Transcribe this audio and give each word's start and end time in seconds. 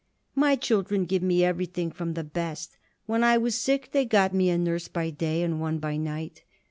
"My 0.33 0.55
children 0.55 1.05
give 1.05 1.21
me 1.21 1.43
everything 1.43 1.91
from 1.91 2.15
the 2.15 2.23
best. 2.23 2.75
When 3.05 3.23
I 3.23 3.37
was 3.37 3.53
sick, 3.53 3.89
they 3.91 4.03
got 4.03 4.33
me 4.33 4.49
a 4.49 4.57
nurse 4.57 4.87
by 4.87 5.11
day 5.11 5.43
and 5.43 5.61
one 5.61 5.77
by 5.77 5.95
night. 5.95 6.41